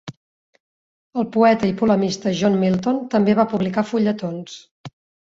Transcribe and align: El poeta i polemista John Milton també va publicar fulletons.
El 1.23 1.27
poeta 1.35 1.69
i 1.71 1.75
polemista 1.81 2.33
John 2.39 2.57
Milton 2.63 2.97
també 3.13 3.37
va 3.41 3.47
publicar 3.53 3.85
fulletons. 3.91 4.57